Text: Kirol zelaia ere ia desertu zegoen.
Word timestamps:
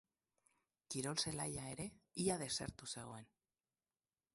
Kirol 0.95 1.21
zelaia 1.25 1.67
ere 1.75 1.87
ia 2.25 2.41
desertu 2.47 2.91
zegoen. 2.95 3.31